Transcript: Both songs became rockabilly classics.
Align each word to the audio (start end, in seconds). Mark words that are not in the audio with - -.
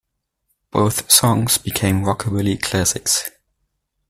Both 0.71 1.11
songs 1.11 1.59
became 1.59 2.01
rockabilly 2.01 2.59
classics. 2.59 3.29